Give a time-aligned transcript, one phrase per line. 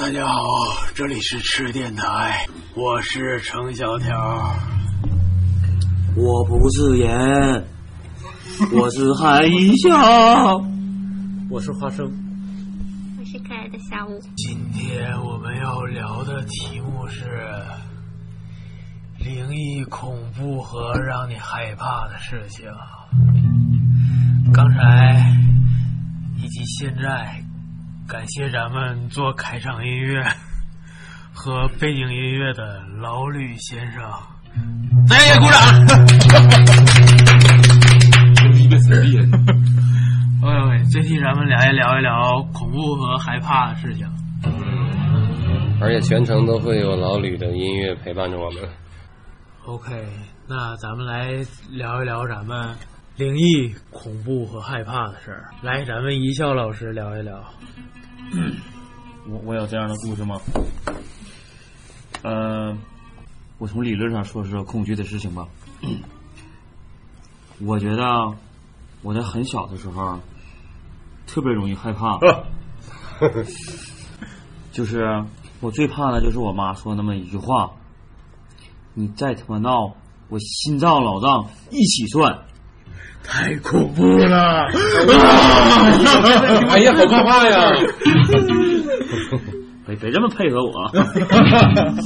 [0.00, 0.32] 大家好，
[0.94, 4.16] 这里是吃电台，我是程小条。
[6.16, 7.66] 我不是盐，
[8.72, 10.56] 我是海一笑，
[11.50, 12.10] 我是花生，
[13.18, 14.18] 我是可爱的小五。
[14.36, 17.26] 今天我们要聊的题目是
[19.18, 22.66] 灵异、恐怖和让你害怕的事情。
[24.50, 25.36] 刚才
[26.38, 27.44] 以及现在，
[28.10, 30.20] 感谢咱们做开场音乐
[31.32, 34.02] 和背景音乐的老吕先生，
[35.08, 35.60] 大家也鼓掌。
[38.56, 39.30] 一个死人。
[40.42, 44.04] 喂喂，这期咱们来聊一聊恐怖和害怕的事情。
[45.80, 48.68] 而且全程都会有老吕的音乐陪伴着我们。
[49.66, 50.04] OK，
[50.48, 51.30] 那咱们来
[51.70, 52.74] 聊一聊咱们
[53.16, 55.48] 灵异、恐怖和害怕的事儿。
[55.62, 57.40] 来，咱们一笑老师聊一聊。
[59.28, 60.40] 我我有这样的故事吗？
[62.22, 62.76] 呃，
[63.58, 65.48] 我从理论上说是恐惧的事情吧。
[67.60, 68.04] 我觉得
[69.02, 70.18] 我在很小的时候
[71.26, 72.18] 特别容易害怕，
[74.72, 75.24] 就是
[75.60, 77.72] 我最怕的就是我妈说那么一句话
[78.94, 79.94] ：“你再他妈闹，
[80.28, 82.44] 我心脏老脏一起算。”
[83.22, 84.66] 太恐怖了！
[86.70, 87.70] 哎呀，好害怕呀！
[89.86, 90.90] 别 别这么配合我。